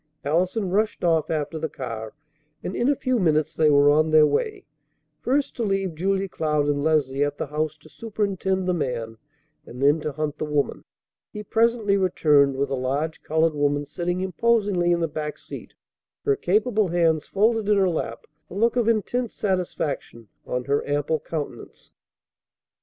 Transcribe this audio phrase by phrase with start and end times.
[0.23, 2.15] Allison rushed off after the car,
[2.63, 4.65] and in a few minutes they were on their way,
[5.19, 9.19] first to leave Julia Cloud and Leslie at the house to superintend the man,
[9.63, 10.85] and then to hunt the woman.
[11.31, 15.75] He presently returned with a large colored woman sitting imposingly in the back seat,
[16.25, 21.19] her capable hands folded in her lap, a look of intense satisfaction on her ample
[21.19, 21.91] countenance.